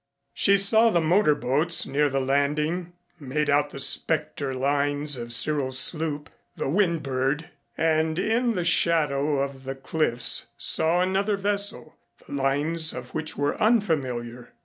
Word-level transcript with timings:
She 0.33 0.57
saw 0.57 0.89
the 0.89 0.99
motor 0.99 1.35
boats 1.35 1.85
near 1.85 2.09
the 2.09 2.19
landing, 2.19 2.93
made 3.19 3.51
out 3.51 3.69
the 3.69 3.79
specter 3.79 4.51
lines 4.51 5.15
of 5.15 5.31
Cyril's 5.31 5.77
sloop, 5.77 6.27
the 6.57 6.67
Windbird, 6.67 7.51
and 7.77 8.17
in 8.17 8.55
the 8.55 8.63
shadow 8.65 9.37
of 9.37 9.63
the 9.63 9.75
cliffs 9.75 10.47
saw 10.57 11.01
another 11.01 11.37
vessel, 11.37 11.93
the 12.25 12.33
lines 12.33 12.93
of 12.95 13.13
which 13.13 13.37
were 13.37 13.55
unfamiliar. 13.61 14.53